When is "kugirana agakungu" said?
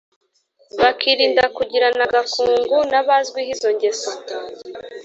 1.57-2.77